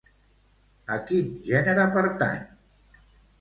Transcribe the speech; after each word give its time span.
A 0.95 0.97
quin 1.09 1.27
gènere 1.49 1.85
pertany? 1.99 2.41